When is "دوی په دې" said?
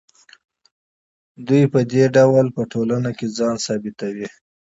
1.47-2.03